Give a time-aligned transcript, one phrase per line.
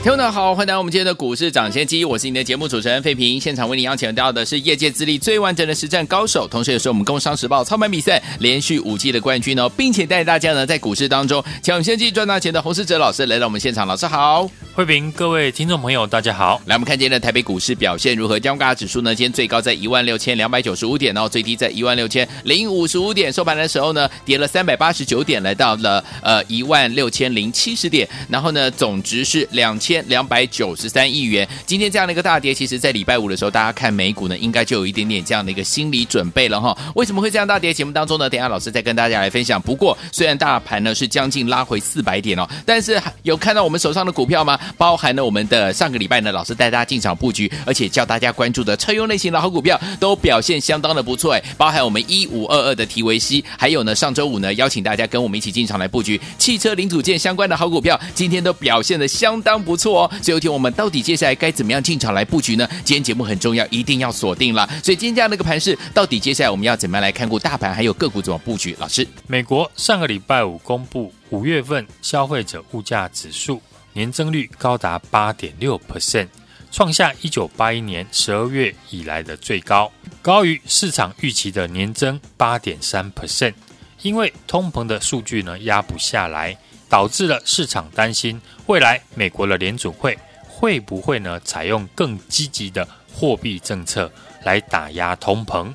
[0.00, 3.38] 听众好，欢迎来到我们今天的股市涨先机，我是你的节目主持人费平。
[3.38, 16.62] 现场为你邀请到的是业界资历最完整的实战高手，同时也是我们工商时报操盘比赛连续五季的冠军哦，并且带大家呢在股市当中抢先机赚大钱的洪世哲老师来到我们现场，老师好，费平，各位听众朋友大家好。
[16.66, 18.38] 来，我们看今天的台北股市表现如何？
[18.38, 31.48] 加权指数呢，今天最高在一万六千两百九十五点哦，最低在一万六千零五十五点，收盘的时候呢，跌了三百八十九点，来到了呃一万六千零七十点，然后呢，总值是两千千两百九十三亿元。
[31.64, 36.76] 今天这样的一个大跌，其实在礼拜五的时候，大家看美股呢，应该就有一点点这样的一个心理准备了哈。
[36.94, 37.72] 为什么会这样大跌？
[37.72, 39.58] 节目当中呢，等下老师再跟大家来分享。
[39.62, 44.60] 不过，虽然大盘呢是将近拉回四百点哦，但是有看到我们手上的股票吗？
[44.76, 51.42] 包含了我们的上个礼拜呢，老师带大家进场布局，而且叫大家关注的车用类型的好股票，都表现相当的不错哎。
[51.56, 60.10] 包含我们一五二二的提维西，还有呢上周五呢邀请大家跟我们一起进场来布局汽车零组件相关的好股票，今天都表现的相当不错哦。
[60.20, 62.68] 最后一天我们到底接下来该怎么样进场来布局呢？
[62.84, 64.68] 今天节目很重要，一定要锁定了。
[64.82, 68.76] 所以今天这样的一个盘势，到底接下来我们要怎么样来看顾大盘，还有个股怎么布局？
[68.80, 73.62] 老师，美国上个礼拜五公布五月份消费者物价指数
[73.92, 76.26] 年增率高达八点六 percent，
[76.72, 83.54] 创下一九八一年十二月以来的最高，高于市场预期的年增八点三 percent。
[84.02, 86.56] 因为通膨的数据呢压不下来，
[86.88, 90.18] 导致了市场担心未来美国的联准会。
[90.46, 91.38] 会不会呢？
[91.44, 94.10] 采用更积极的货币政策
[94.42, 95.72] 来打压通膨，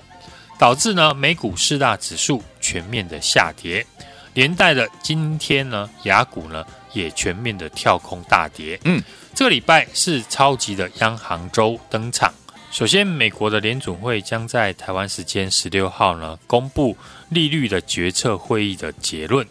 [0.59, 3.85] 导致呢美股四大指数全面的下跌，
[4.33, 8.77] 连带的今天呢雅股呢也全面的跳空大跌。
[8.83, 9.01] 嗯，
[9.33, 12.33] 这个礼拜是超级的央行周登场。
[12.69, 16.97] 首先，美国的联准会将在台湾时间十六号呢公布
[17.29, 19.47] 利率的决策会议的结论。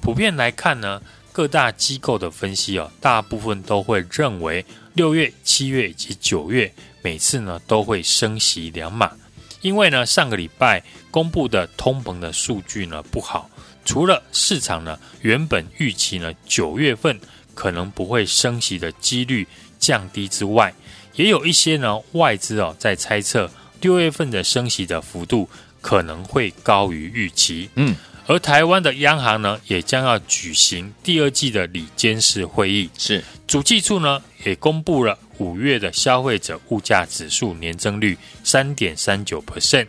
[0.00, 1.00] 普遍来看呢。
[1.30, 4.64] 各大机构的分析哦，大部分都会认为
[4.94, 9.12] 六月、七月以及九月每次呢都会升息两码，
[9.60, 10.82] 因为呢上个礼拜
[11.12, 13.48] 公布的通膨的数据呢不好，
[13.84, 17.16] 除了市场呢原本预期呢九月份
[17.54, 19.46] 可能不会升息的几率
[19.78, 20.74] 降低之外，
[21.14, 23.48] 也有一些呢外资哦在猜测
[23.80, 25.48] 六月份的升息的幅度
[25.80, 27.70] 可能会高于预期。
[27.76, 27.94] 嗯。
[28.28, 32.90] 而台湾的央行呢，也将要举行第二季的理监事会议。
[32.98, 39.86] 是，主计处呢也公布了五月的消费者物价指数年增率三点三九 percent，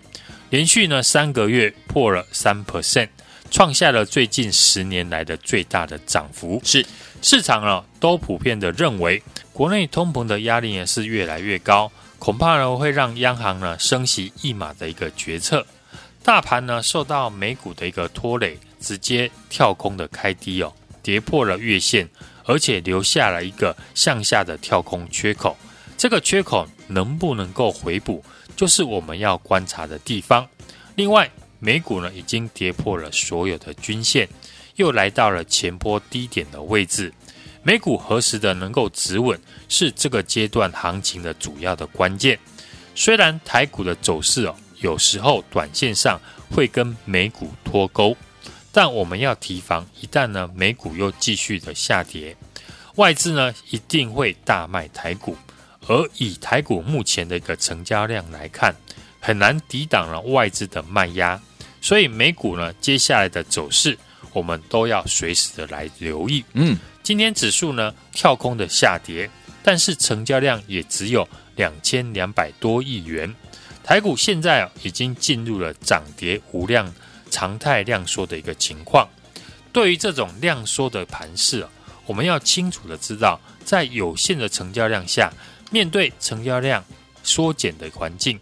[0.49, 3.09] 连续呢三个月破了三 percent，
[3.51, 6.61] 创下了最近十年来的最大的涨幅。
[6.63, 6.85] 是，
[7.21, 15.67] 市场呢都普遍的认为，国内通膨的压力也是越来越高，恐怕呢会让央行呢升息一码的一个决策。
[16.23, 20.71] 大盘呢受到美股的一个拖累，直接跳空的开低哦，
[21.01, 22.07] 跌破了月线，
[22.43, 25.57] 而且留下了一个向下的跳空缺口。
[25.97, 28.23] 这个缺口能不能够回补，
[28.55, 30.47] 就是我们要观察的地方。
[30.95, 31.29] 另外，
[31.59, 34.27] 美股呢已经跌破了所有的均线，
[34.75, 37.11] 又来到了前波低点的位置。
[37.63, 42.37] 美股何时的能够止稳，是这个阶段行情的主要的关键。
[42.93, 44.55] 虽然台股的走势哦。
[44.79, 46.19] 有时候短线上
[46.49, 48.15] 会跟美股脱钩，
[48.71, 52.35] 但我们要提防，一旦呢美股又继续的下跌，
[52.95, 55.37] 外资呢一定会大卖台股，
[55.87, 58.75] 而以台股目前的一个成交量来看，
[59.19, 61.39] 很难抵挡了外资的卖压，
[61.81, 63.97] 所以美股呢接下来的走势，
[64.33, 66.43] 我们都要随时的来留意。
[66.53, 69.29] 嗯，今天指数呢跳空的下跌，
[69.61, 73.35] 但是成交量也只有两千两百多亿元。
[73.89, 76.93] 台股现在啊，已经进入了涨跌无量、
[77.31, 79.09] 常态量缩的一个情况。
[79.73, 81.69] 对于这种量缩的盘势啊，
[82.05, 85.33] 我们要清楚的知道，在有限的成交量下，
[85.71, 86.85] 面对成交量
[87.23, 88.39] 缩减的环境，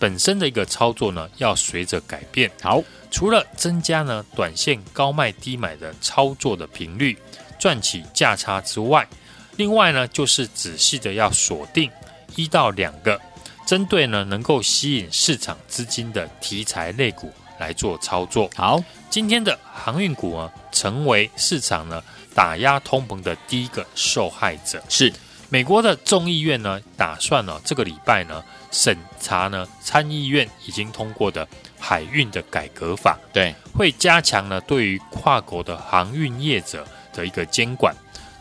[0.00, 2.50] 本身的一个操作呢，要随着改变。
[2.60, 7.16] 好，除了增加呢短线高卖低买的操作的频率，
[7.56, 9.06] 赚取价差之外，
[9.54, 11.88] 另外呢，就是仔细的要锁定
[12.34, 13.20] 一到两个。
[13.68, 18.48] 针对呢，能够吸引市场资金的题材类股来做操作。
[18.56, 22.02] 好，今天的航运股呢，成为市场呢
[22.34, 24.82] 打压通膨的第一个受害者。
[24.88, 25.12] 是，
[25.50, 31.46] 美国的众议院呢，打算呢这个礼拜呢审查呢参议院已经通过的
[31.78, 37.94] 海运的改革法，对，会加强呢对于跨国的航运业者的一个监管，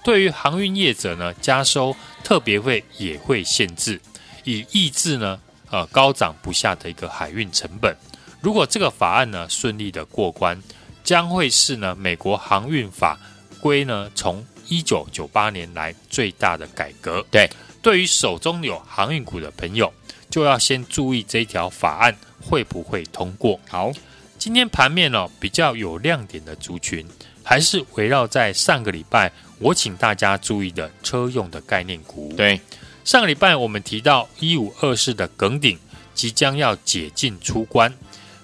[0.06, 4.00] 对于航运业者呢加收特别费也会限制，
[4.48, 5.40] 以抑制呢
[5.70, 7.96] 呃高涨不下的一个海运成本。
[8.40, 10.62] 如果这个法案呢顺利的过关，
[11.04, 13.20] 将会是呢美国航运法
[13.60, 17.26] 规呢从一九九八年来最大的改革。
[17.30, 17.50] 对，
[17.82, 19.92] 对于手中有航运股的朋友，
[20.30, 23.60] 就要先注意这一条法案会不会通过。
[23.68, 23.92] 好，
[24.38, 27.06] 今天盘面呢比较有亮点的族群，
[27.44, 32.32] 还是围绕在上个礼拜我请大家注意的车用的概念股。
[32.38, 32.62] 对，
[33.08, 35.80] 上个礼拜我们提到一五二四的耿鼎
[36.14, 37.94] 即将要解禁出关。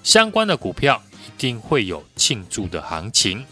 [0.04, 3.45] 相关的股票一定会有庆祝的行情。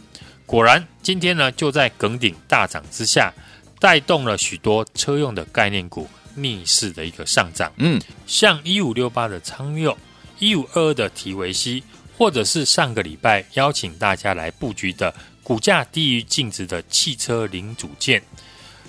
[0.45, 3.33] 果然，今天呢就在耿鼎大涨之下，
[3.77, 7.73] 带动了许多车用的概念股逆势的一个上涨。
[7.75, 9.97] 嗯，像一五六八的昌佑、
[10.39, 11.83] 一五二二的提维西，
[12.17, 15.13] 或者是上个礼拜邀请大家来布局的
[15.43, 18.23] 股价低于净值的汽车零组件，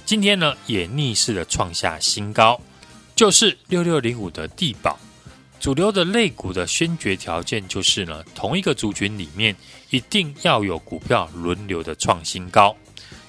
[0.04, 2.60] 今天呢也逆势的创下新高，
[3.14, 4.99] 就是六六零五的地保。
[5.58, 9.54] 主流的类股的先决条件就是呢，同一个族群里面
[9.90, 12.76] 一定要有股票轮流的创新高。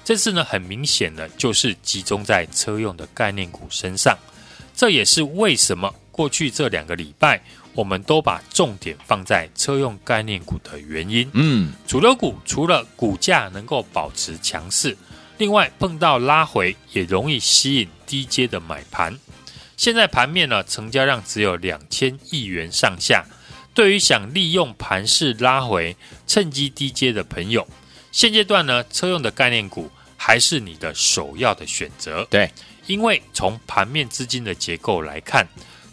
[0.04, 4.18] 这次呢，很明显的就是集中在车用的概念股身上。
[4.74, 7.40] 这也是为什么过去这两个礼拜
[7.72, 11.30] 我们都把重点放在车用概念股的原因。
[11.34, 14.96] 嗯，主流股除了股价能够保持强势，
[15.38, 19.18] 另外碰到拉回也容易吸引低阶的买盘。
[19.76, 23.24] 现在盘面呢，成交量只有两千亿元上下。
[23.74, 25.96] 对于想利用盘势拉回、
[26.28, 27.66] 趁机低阶的朋友，
[28.12, 32.24] 现阶段呢，车用的概念股还是你的首要的选择。
[32.30, 32.48] 对，
[32.86, 35.44] 因为从盘面资金的结构来看，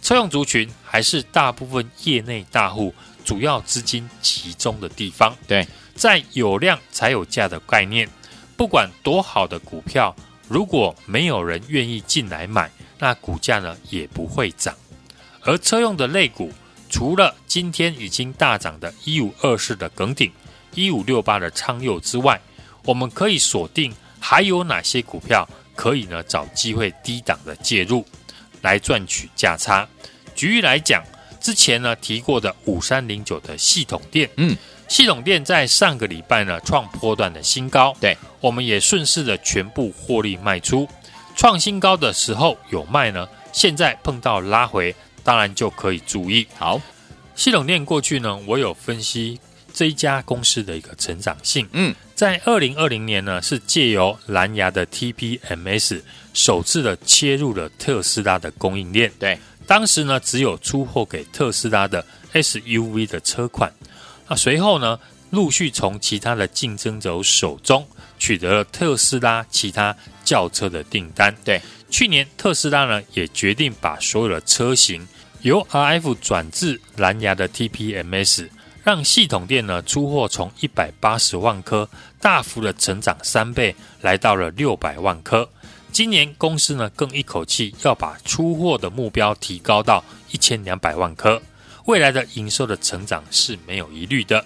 [0.03, 2.93] 车用族群还是大部分业内大户
[3.25, 5.35] 主要资金集中的地方。
[5.47, 8.07] 对，在有量才有价的概念，
[8.61, 10.15] 不管多好的股票，
[10.47, 12.69] 如果没有人愿意进来买。
[12.99, 14.77] 那股价呢也不会涨，
[15.41, 16.51] 而车用的类股，
[16.87, 20.31] 除了今天已经大涨的一五二四的耿鼎、
[20.75, 22.39] 一五六八的昌佑之外，
[22.85, 28.05] 我们可以锁定还有哪些股票可以呢找机会低档的介入，
[28.61, 29.89] 来赚取价差。
[30.35, 31.03] 举例来讲，
[31.39, 34.55] 之前呢提过的五三零九的系统电，嗯，
[34.91, 40.85] 系统电在上个礼拜呢创波段的新高，对，我们也顺势的全部获利卖出。
[41.33, 44.93] 创新高的时候有卖呢，现在碰到拉回，
[45.23, 46.45] 当然就可以注意。
[46.57, 46.81] 好，
[47.37, 49.39] 系统电过去呢，我有分析
[49.71, 51.65] 这一家公司的一个成长性。
[51.71, 56.01] 嗯，在二零二零年呢，是借由蓝牙的 TPMS
[56.33, 59.09] 首次的切入了特斯拉的供应链。
[59.17, 63.71] 对，当时呢，只有出货给特斯拉的 SUV 的车款。
[64.31, 64.97] 那随后呢，
[65.31, 67.85] 陆续从其他的竞争者手中
[68.17, 69.93] 取得了特斯拉其他。
[70.23, 75.05] 轿车的订单，对，去年特斯拉呢也决定把所有的车型
[75.41, 78.47] 由 RF 转至蓝牙的 TPMS，
[78.81, 81.89] 让系统店呢出货从一百八十万颗
[82.21, 85.49] 大幅的成长三倍，来到了六百万颗。
[85.91, 90.01] 今年公司呢更一口气要把出货的目标提高到
[90.31, 91.41] 一千两百万颗，
[91.85, 94.43] 未来的营收的成长是没有疑虑的。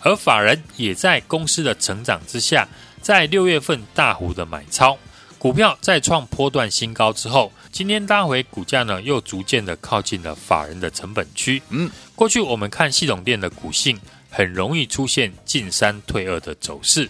[0.00, 2.68] 而法人也在公司的成长之下，
[3.02, 4.96] 在六月份大幅的买超。
[5.38, 11.62] 股票再创波段新高之后，今天拉回，股价呢又逐渐的靠近了法人的成本区。
[11.68, 14.00] 嗯，过去我们看系统店的股性，
[14.30, 17.08] 很容易出现进三退二的走势。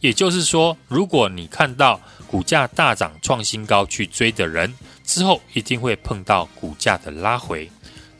[0.00, 7.70] 也就是说，如果你看到股价大涨创新高去追的人，之后一定会碰到股价的拉回。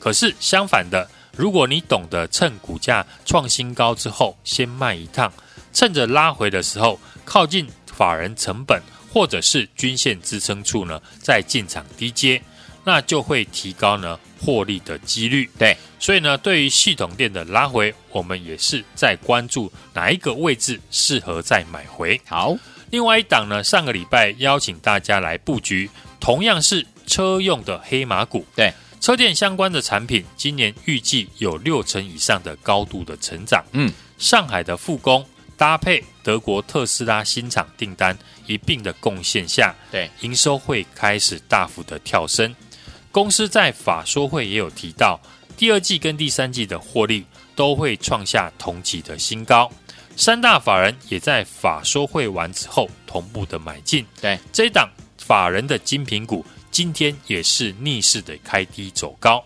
[0.08, 5.30] 可是相反的，如果你懂得趁股价创新高之后先卖一趟，
[5.74, 8.80] 趁着拉回的时候靠近法人成本。
[9.10, 12.40] 或者是均线支撑处呢，再进场低接，
[12.84, 15.50] 那就会提高呢获利的几率。
[15.58, 22.20] 对，所以呢，对于系统店的拉回，我们也是在关注哪一个位置适合再买回。
[22.26, 22.54] 好，
[22.90, 28.44] 另外一档呢，上个礼拜邀请大家来布局，同样是车用的黑马股。
[28.54, 33.64] 对，车电相关的产品，今年预计有六成以上的高度的成长。
[33.72, 35.24] 嗯，上海的复工。
[35.56, 42.54] 搭配德国特斯拉新厂订单一并的贡献下，对营收会开始大幅的跳升。
[43.10, 45.20] 公司在法说会也有提到，
[45.56, 47.26] 第二季跟第三季的获利
[47.56, 49.68] 都会创下同期的新高。
[50.14, 54.06] 三大法人也在法说会完之后同步的买进。
[54.20, 56.46] 对，这一档法人的精品股
[56.78, 59.44] 今天也是逆势的开低走高。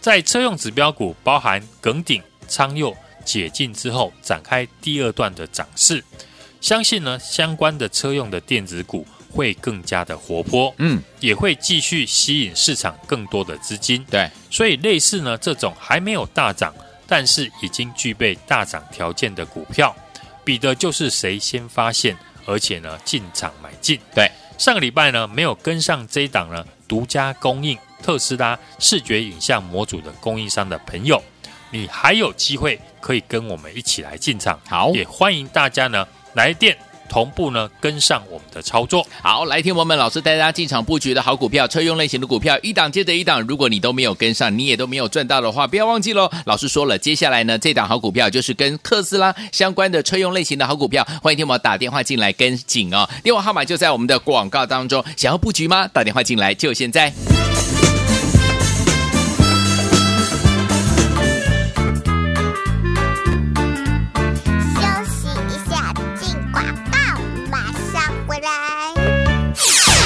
[0.00, 6.02] 在车用指标股包含耿鼎、昌佑解禁之后，展开第二段的涨势。
[6.62, 14.02] 相信呢，相关的车用的电子股会更加的活泼，嗯，也会继续吸引市场更多的资金。
[14.10, 16.74] 对，所以类似呢这种还没有大涨，
[17.06, 19.94] 但是已经具备大涨条件的股票，
[20.42, 24.00] 比的就是谁先发现，而且呢进场买进。
[24.14, 31.22] 对，上个礼拜呢没有跟上这一档呢独家供应特斯拉视觉影像模组的供应商的朋友，
[31.70, 34.60] 你还有机会可以跟我们一起来进场。
[34.68, 36.06] 好，也欢迎大家呢。
[36.34, 36.76] 来电
[37.10, 39.04] 同步呢，跟上我们的操作。
[39.20, 43.42] 好，来听我们老师带大家进场布局的好股票，车用类型的股票，一档接着一档。
[43.42, 46.30] 如果你都没有跟上，你也都没有赚到的话，不要忘记喽。
[46.46, 51.04] 老师说了，接下来呢，这档好股票就是跟特斯拉相关的车用类型的好股票。
[51.20, 55.04] 欢迎听我打电话进来跟紧哦，电话号码就在我们的广告当中。
[55.16, 55.88] 想要布局吗？
[55.88, 57.12] 打电话进来就现在。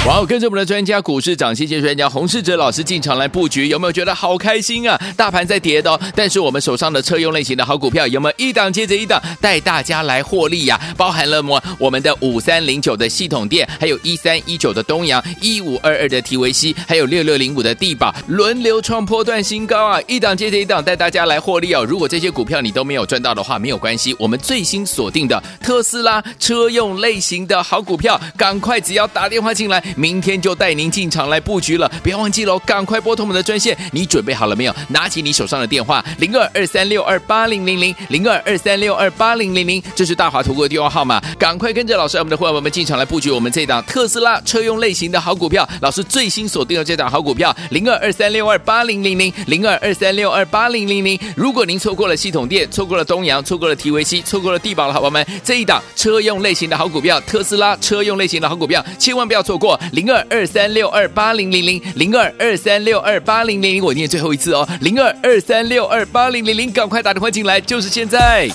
[0.06, 5.00] 哇，跟着我们的专家股市涨跌专家洪世哲老师进场来布局，有没有觉得好开心啊？
[5.16, 11.58] 大盘在跌的哦，但是我们手上的车用类型的好股票有没有一档接着一档带大家来获利呀、包含了么？
[11.78, 19.99] 我们的五三零九的系统电，还有一三一九的东阳，一五二二的提维西，还有六六零五的地宝，轮流创波段新高啊！
[20.06, 21.82] 一档接着一档带大家来获利哦。
[21.82, 29.82] 如果这些股票你都没有赚到的话，没有关系，我们最新锁定的特斯拉车用类型的好股票，赶快只要打电话进来。
[29.96, 32.58] 明天就带您进场来布局了，不要忘记喽！
[32.60, 34.74] 赶快拨通我们的专线，你准备好了没有？
[34.88, 41.20] 拿起你手上的电话，零二二三六二八零零零，零二二三六二八零零零，这是大华投顾的电话号码。
[41.38, 45.68] 赶快跟着老师，我们的伙伴们进场来布局我们这档特斯拉车用类型的好股票。
[45.80, 51.18] 老师最新锁定了这档好股票，零二二三六二八零零零，零二二三六二八零零零。
[51.36, 59.78] 如果您错过了系统电，错过了东阳，错过了提维西，错过了地宝的好朋友们，这一档车用类型的好股票，特斯拉车用类型的好股票，千万不要错过。
[59.93, 68.49] 零二二三六二八零零零，零二二三六二八零零零，我念最后一次哦，零二二三六二八零零零，赶快打电话进来，就是现在。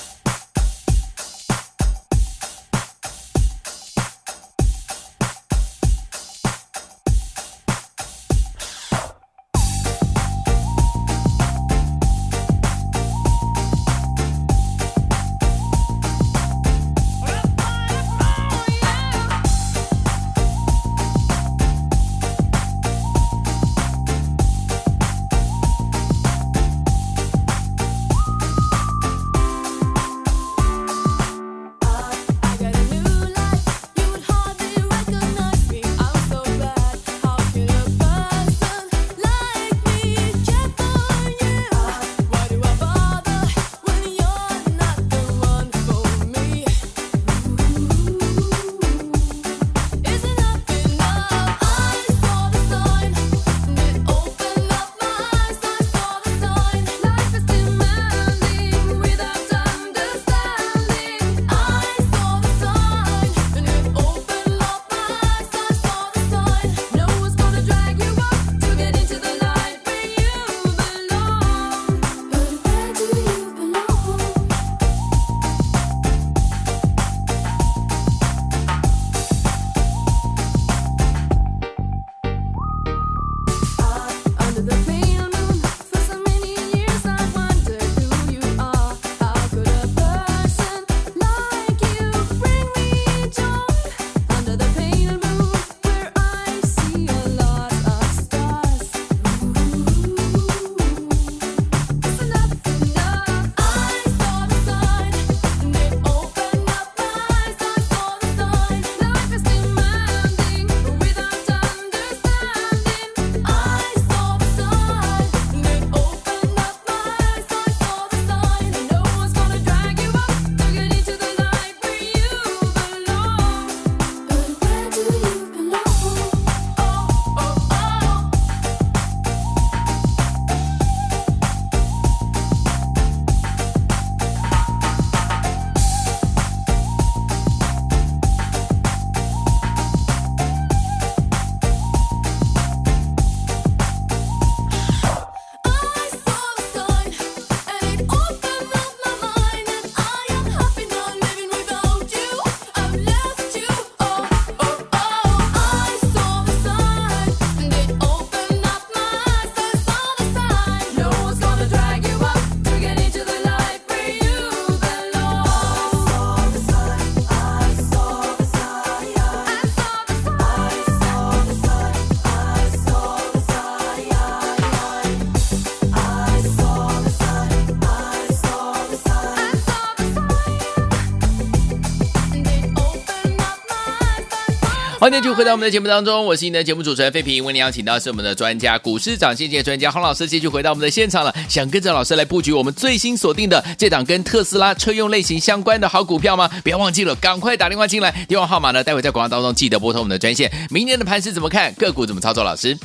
[185.09, 187.43] 欢迎继续回到我们的节目当中，我是你的节目主持人费平。
[187.43, 191.33] 为您邀请到是我们的专家，股市涨跌专家洪老师，继续回到我们的现场了。
[191.49, 196.47] 想跟着老师来布局我们最新锁定的这档跟特斯拉车用类型相关的好股票吗？
[196.63, 200.51] 不要忘记了，赶快打电话进来，电话号码呢，待会在广告当中记得拨通我们的专线。
[200.69, 201.73] 明天的盘势怎么看？
[201.73, 202.43] 个股怎么操作？
[202.43, 202.77] 老师，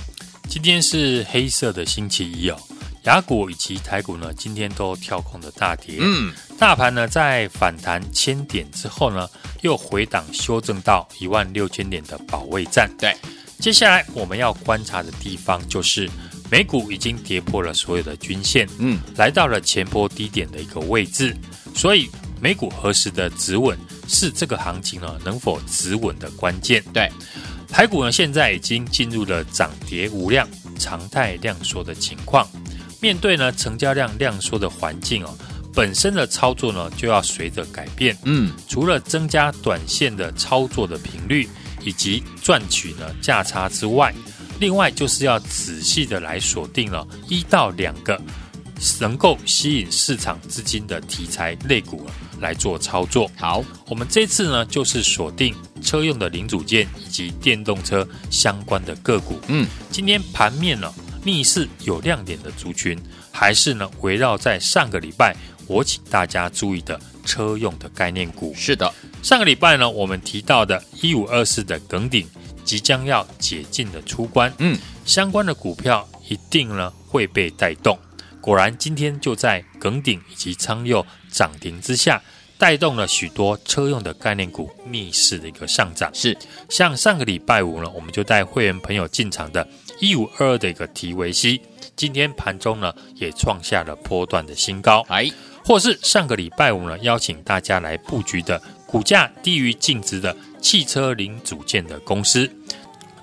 [0.48, 2.56] 今天是黑色的星期一哦。
[3.04, 5.98] 亚股以及台股呢，今天都跳空的大跌。
[6.00, 9.28] 嗯，大盘呢在反弹千点之后呢，
[9.62, 12.90] 又回档修正到一万六千点的保卫战。
[12.98, 13.14] 对，
[13.58, 16.08] 接下来我们要观察的地方就是
[16.50, 21.36] 美股已经跌破了所有的均线，嗯，来到了前波低点的一个位置。
[21.74, 22.08] 所以
[22.40, 26.82] 美股何时的止稳，是这个行情呢能否止稳的关键。
[26.94, 27.12] 对，
[27.68, 32.48] 台股呢现在已经进入了涨跌无量、常态量缩的情况。
[33.04, 35.36] 面对呢成交量量缩的环境哦，
[35.74, 38.16] 本身的操作呢就要随着改变。
[38.24, 41.46] 嗯，除了增加短线的操作的频率
[41.82, 44.10] 以及赚取呢价差之外，
[44.58, 48.18] 另外就是要仔细的来锁定了一到两个
[48.98, 52.06] 能够吸引市场资金的题材类股
[52.40, 53.30] 来做操作。
[53.36, 59.38] 好，我们这次呢就是锁定车用的零组件以及电动车相关的个股。
[59.48, 60.90] 嗯，今天盘面呢。
[61.24, 62.96] 逆势有亮点的族群，
[63.32, 65.34] 还是呢围绕在上个礼拜
[65.66, 68.54] 我请大家注意的车用的概念股。
[68.54, 72.28] 是的，上个礼拜呢我们提到的一五二四的耿鼎
[72.62, 77.98] 即将要解禁的出关，嗯，相关的股票一定呢会被带动。
[78.40, 82.22] 果然今天就在耿鼎以及昌佑涨停之下，
[82.58, 86.10] 带动了许多车用的概念股逆势的一个上涨。
[86.12, 86.36] 是，
[86.68, 89.66] 像上个礼拜五呢，我们就带会员朋友进场的。
[90.00, 91.60] 一五二二的一个提维西，
[91.96, 95.04] 今天盘中呢也创下了波段的新高。
[95.08, 95.30] 哎，
[95.64, 102.50] 或是上个礼拜五呢邀请大家来布局的股价低于净值的汽车零组件的公司，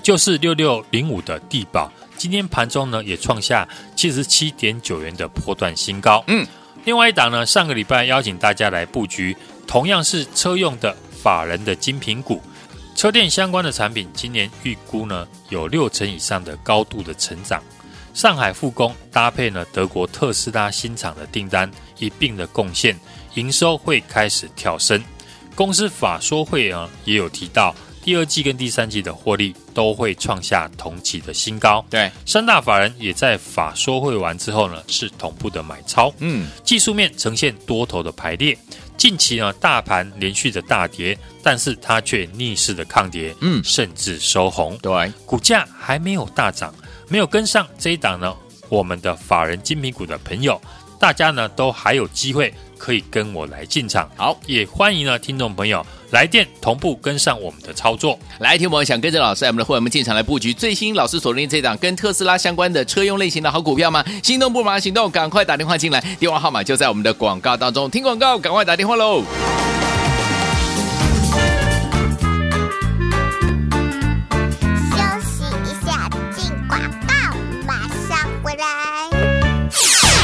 [0.02, 6.24] 就是六六零五的地保，今天盘中呢也创下七十七点九元的波段新高。
[6.28, 6.46] 嗯，
[6.86, 9.36] 另外一档呢，上个礼拜邀请大家来布局，
[9.68, 12.42] 同样是车用的法人的精品股。
[13.02, 17.60] 车电相关的产品，今年预估呢有六成以上的高度的成长。
[18.14, 22.96] 上海复工搭配呢德国特斯拉新厂的订单一并的贡献，
[23.34, 25.04] 营收会开始跳升。
[25.56, 31.84] 公司法说会啊也有提到，第二季跟第三季的获利都会创下同期的新高。
[31.90, 36.14] 对，三大法人也在法说会完之后呢是同步的买超。
[36.20, 38.56] 嗯，技术面呈现多头的排列。
[39.02, 44.78] 近期呢，大盘连续的大跌，但是它却逆势的抗跌，嗯，甚至收红。
[44.78, 46.72] 对，股价还没有大涨，
[47.08, 48.32] 没有跟上这一档呢，
[48.70, 50.62] 我们的法人精品股的朋友，
[51.00, 54.10] 大家呢都还有机会可以跟我来进场。
[54.16, 55.86] 好，也欢迎呢听众朋友。
[56.10, 64.04] 来电同步跟上我们的操作，来，听众朋友想跟着老师，我们的会员们进场来布局最新老师锁定这档跟特斯拉相关的车用类型的好股票吗？
[64.22, 69.24] 心动不忙行动，赶快打电话进来，电话号码就在我们的广告当中，听广告，赶快打电话喽。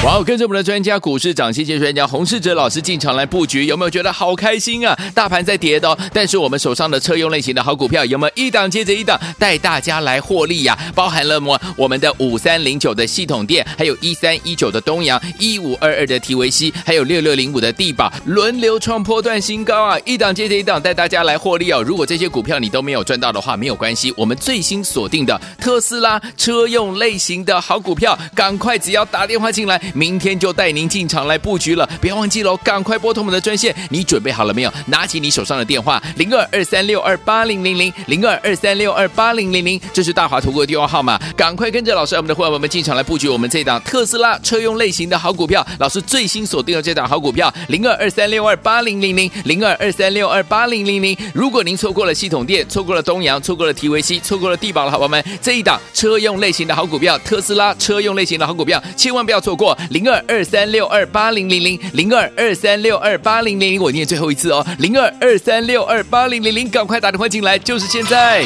[0.07, 4.97] 好，跟着我们的专家，股市涨跌跌专家洪世哲老师进场来布局，有没有觉得好开心啊？
[5.13, 11.59] 大盘在跌的哦，但是我们手上的车用类型的好股票有没有一档接着一档带大家来获利呀、包含了么？
[11.75, 19.99] 我们的五三零九的系统电，还有一三一九的东阳，一五二二的提维西，还有六六零五的帝宝，轮流创波段新高啊！
[20.05, 21.83] 一档接着一档带大家来获利哦。
[21.83, 29.77] 如果这些股票你都没有赚到的话，没有关系，我们最新锁定的特斯拉车用类型的好股票，赶快只要打电话进来。
[29.97, 32.55] 明天就带您进场来布局了，别忘记喽！
[32.57, 34.71] 赶快拨通我们的专线，你准备好了没有？
[34.85, 41.19] 拿起你手上的电话，零二二三六二八零零零，零二二三六二八零零零，这是大华投顾的电话号码。
[41.35, 45.65] 赶快跟着老师，我们的伙伴们进场来布局我们这档特斯拉车用类型的好股票。
[45.79, 51.17] 老师最新锁定了这档好股票，零二二三六二八零零零，零二二三六二八零零零。
[51.33, 59.76] 如果您错过了系统电，错过了东阳，错过了 TVC，，错过了地宝的好朋友们，这一档车用类型的好股票，特斯拉车用类型的好股票，千万不要错过。
[59.89, 68.45] 零二二三六二八零零零，零二二三六二八零零零，我念最后一次哦，零二二三六二八零零零，赶快打电话进来，就是现在。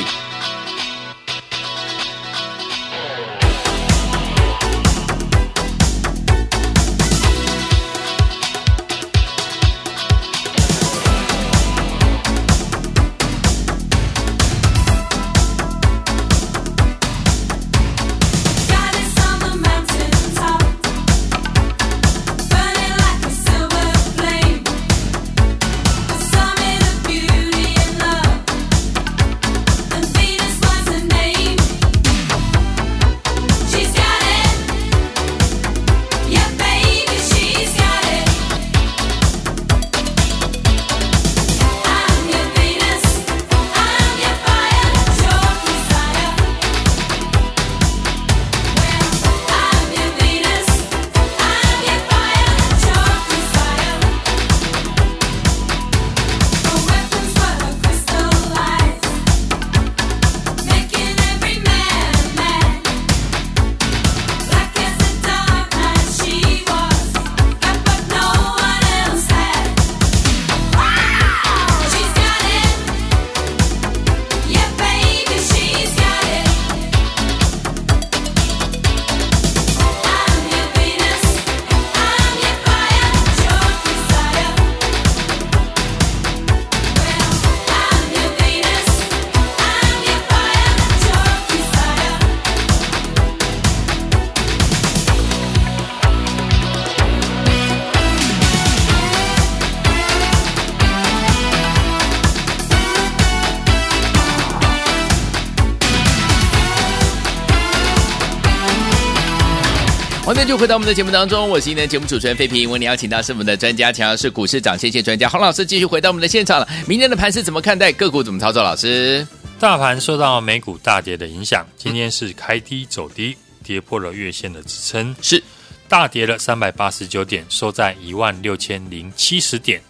[110.62, 112.70] 回到我们的节目当中，我是今天的节目主持人费平。
[112.70, 116.70] 为你邀请到是我们的专家，强的是股市涨先线专家洪老师，继续回到我们的现场了。
[116.86, 117.92] 明天的盘是怎么看待？
[117.92, 118.62] 个股怎么操作？
[118.62, 119.28] 老师，
[119.60, 125.44] 大盘受到美股大跌的影响，今天是开低走低，跌破了月线的支撑，是
[125.90, 129.82] 大跌了三百八十九点，收在一万六千零七十点。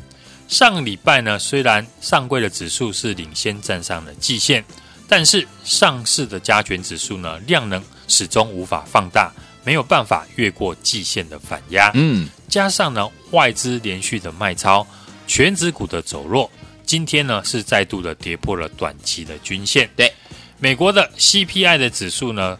[0.47, 4.63] 上个礼拜呢，虽然上柜的指数是领先站上了季线，
[5.05, 9.33] 但是上市的加权指数呢，量能始终无法放大。
[9.63, 14.85] 没有办法越过季线的反压，嗯，加上呢外资连续的卖超，
[15.27, 16.49] 全指股的走弱，
[16.85, 19.89] 今天呢是再度的跌破了短期的均线。
[19.95, 20.11] 对，
[20.59, 22.57] 美国的 CPI 的指数呢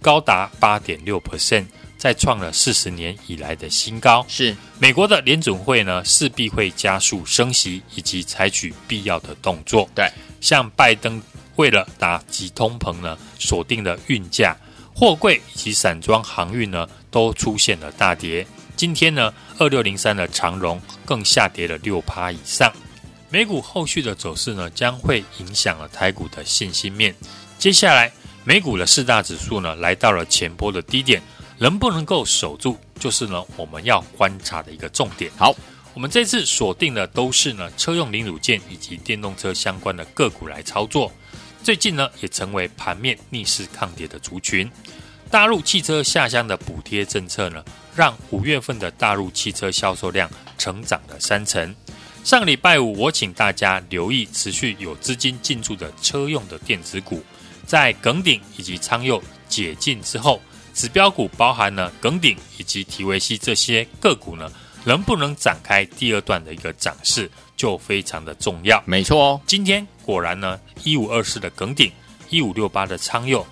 [0.00, 4.26] 高达八点六 percent，再创了四十年以来的新高。
[4.28, 9.88] 是美国的联准会呢势必会加速升息以及采取必要的动作。
[9.94, 11.22] 对，像拜登
[11.54, 14.56] 为了打击通膨呢，锁定了运价。
[14.94, 18.46] 货柜以及散装航运呢，都出现了大跌。
[18.76, 22.72] 今天呢，二六零三的长荣更下跌了六趴以上。
[23.30, 27.14] 美股后续的走势呢，将会影响了台股的信心面。
[27.58, 28.12] 接下来，
[28.44, 31.22] 美股的四大指数呢，来到了前波的低点，
[31.58, 35.30] 能不能够守住，就是呢我们要观察的一个重点。
[35.36, 35.54] 好，
[35.94, 41.10] 我们这次锁定的都是呢车用零组件以及电动车相关的个股来操作。
[41.62, 44.68] 最近呢，也成为盘面逆势抗跌的族群。
[45.30, 51.74] 大陆汽车下乡的补贴政策呢，让五月份的大陆汽车销售量成长了三成。
[52.24, 57.22] 上个礼拜五，我请大家留意持续有资金进驻的车用的电子股，
[57.64, 60.42] 在耿鼎以及昌佑解禁之后，
[60.74, 64.52] 指标股包含了耿鼎以及提维西这些个股呢，
[64.84, 68.82] 能不能展开第二段的一个涨势，就非常的重要。
[68.84, 71.90] 没错哦，今天果然呢，一五二四的耿鼎，
[72.28, 73.46] 一五六八的昌佑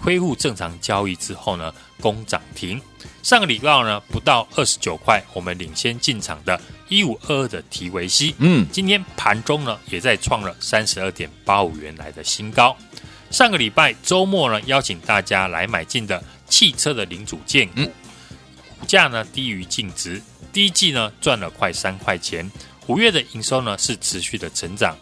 [0.00, 2.80] 恢复正常交易之后呢，攻涨停。
[3.22, 6.58] 上个礼拜呢，不到二十九块，我们领先进场的
[6.88, 12.74] 一五二二的提维西，嗯，今天盘中呢，也在创了三十二点八五元来的新高。
[13.30, 17.92] 上个礼拜周末呢，邀请大家来买进的汽车的零组件股，嗯、
[18.78, 20.20] 股价呢低于净值。
[20.52, 22.50] 第一季呢赚了快三块钱，
[22.86, 24.96] 五月的营收呢是持续的成长，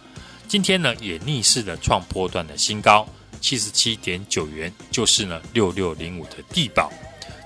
[0.49, 3.07] 今天呢也逆势的创波段的新高，
[3.39, 6.91] 七十七点九元，就是呢六六零五的地保。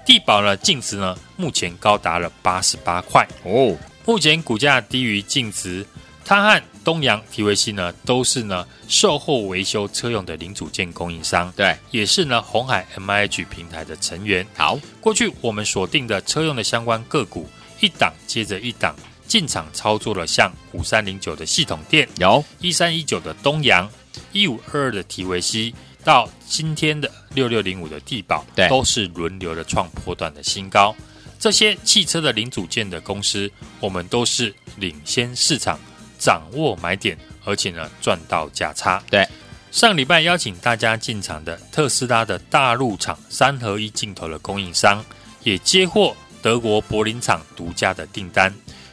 [0.06, 5.84] 地保呢净值呢目前高达了八十八块哦，目前股价低于净值，
[6.24, 14.46] 它和东阳提维西呢都是呢售后维修车用的零组件供应商，对，也是呢红海 MIH 平台的成员。
[14.56, 17.48] 好，过去我们锁定的车用的相关个股。
[17.80, 18.94] 一档接着一档
[19.32, 23.90] 进场操作了，像五三零九的系统店，有一三一九的东阳，
[24.30, 30.94] 一五二二的提维西，到今天的六六零五的地保，对，都是轮流的创破段的新高。
[31.40, 35.80] 这些汽车的零组件的公司，我们都是领先市场，
[36.18, 37.16] 掌握买点，
[37.46, 39.02] 而且呢赚到价差。
[39.08, 39.26] 对，
[39.70, 45.02] 上礼拜邀请大家进场的特斯拉的大陆厂三合一镜头的供应商，
[45.42, 46.14] 也接获。
[46.42, 48.52] 德国柏林厂独家的订单，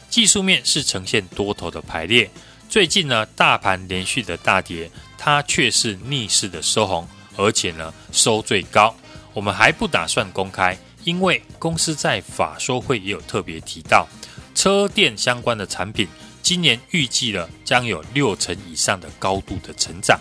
[0.09, 2.29] 技术面是呈现多头的排列。
[2.67, 8.95] 最近呢，大盘连续的大跌，它却是逆势的收红，而且呢收最高。
[9.33, 14.07] 我们还不打算公开，因为公司在法说会也有特别提到，
[14.55, 16.07] 车电相关的产品
[16.41, 20.19] 今年预计了将有六成以上的高度的成长。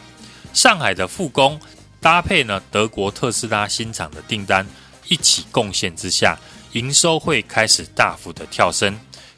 [0.52, 1.60] 上海的复工
[2.00, 4.66] 搭配呢德国特斯拉新厂的订单
[5.08, 6.38] 一起贡献之下。
[6.72, 8.94] 营收会开始大幅的跳升，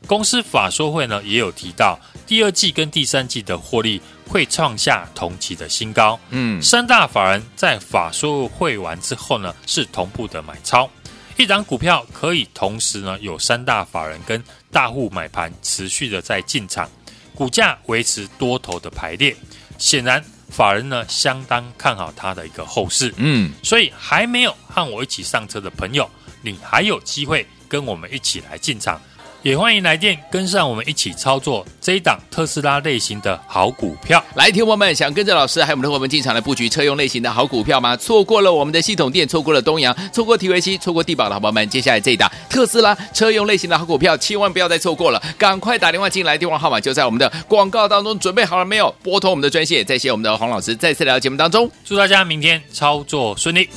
[0.07, 6.19] 公司法说会呢也有提到，第二季跟第三季的获利会创下同期的新高。
[6.31, 10.89] 嗯，三大法人在法说会完之后呢，是同步的买超，
[11.37, 16.91] 一档股票可以同时呢有三大法人跟大户买盘持续的在进场，
[17.35, 19.37] 股价维持多头的排列，
[19.79, 23.15] 显然法人呢相当看好它的一个后市。
[23.17, 26.09] 嗯，所以还没有和我一起上车的朋友。
[26.43, 28.99] 你还有机会跟我们一起来进场，
[29.43, 34.23] 也欢迎来电跟上我们一起操作这一档特斯拉类型的好股票。
[34.35, 37.97] 来，听我们想跟着老师还有我们的伙伴们进场来布局车用类型的好股票吗？
[37.97, 48.95] 错过了我们的系统店，错过了东阳，错过 TVC，，错过地宝的好朋友们，接下来这一档特斯拉车用类型的好股票，千万不要再错过了，赶快打电话进来，电话号码就在我们的广告当中，准备好了没有？
[49.03, 53.71] 拨通我们的专线，再谢我们的黄老师再次来到节目当中，祝大家明天操作顺利。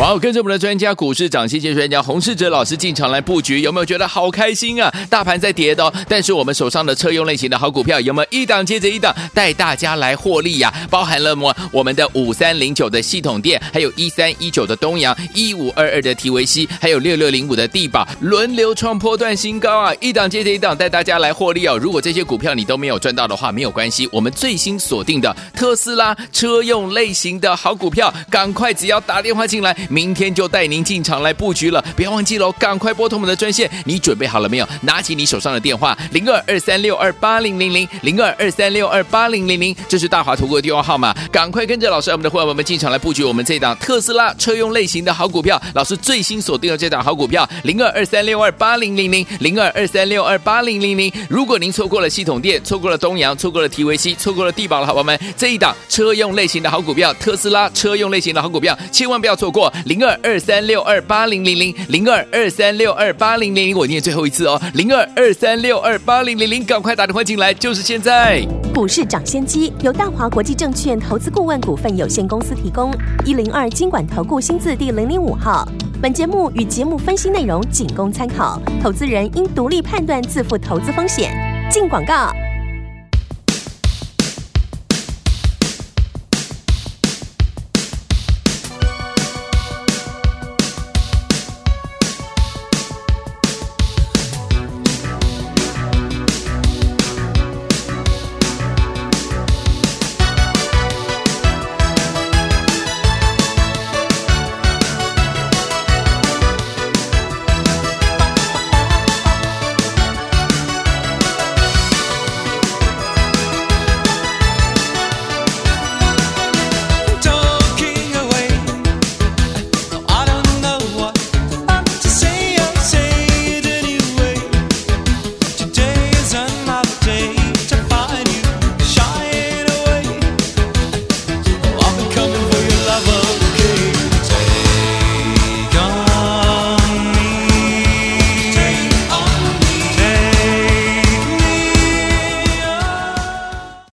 [0.00, 4.90] 哇，跟着我们的专家股市涨谢谢专家洪世哲老师进场来布局，有没有觉得好开心啊？
[5.10, 11.54] 大盘在跌的哦，但是我们手上的车用类型的好股票有没有一档接着一档带大家来获利呀、包含了么？
[11.70, 19.92] 我们的五三零九的系统电，还有一三一九的东阳，一五二二的提维西，还有六六零五的帝宝，轮流创波段新高啊！
[20.00, 21.76] 一档接着一档带大家来获利哦。
[21.76, 29.76] 如果这些股票你都没有赚到的话，没有关系，我们最新锁定的特斯拉车用类型的好股票，赶快只要打电话进来。
[29.90, 32.50] 明天就带您进场来布局了，不要忘记喽！
[32.52, 34.68] 赶快拨通我们的专线，你准备好了没有？
[34.82, 41.12] 拿起你手上的电话，零二二三六二八零零零，零二二三六二八零零零，这是大华投顾的电话号码。
[41.32, 45.60] 赶快跟着老师，我们的伙伴们进场来布局我们这档特斯拉车用类型的好股票。
[45.74, 51.12] 老师最新锁定的这档好股票，零二二三六二八零零零，零二二三六二八零零零。
[51.28, 59.72] 如果您错过了系统电，错过了东阳，错过了 TVC，，错过了地宝的好朋友们，这一档车用类型的好股票，特斯拉车用类型的好股票，千万不要错过。
[59.84, 68.46] 零二二三六二八零零零零二二三六二八零零零，我念最后一次哦，零二二三六二八零零零，赶快打电话进来，就是现在。
[68.74, 72.92] 股市涨先机由大华国际证券投资顾问股份有限公司提供，
[73.24, 75.68] 一零二金管投顾新字第零零五号。
[76.00, 81.30] 本节目与节目分析内容仅供参考，投资人应独立判断，自负投资风险。
[81.70, 82.32] 进广告。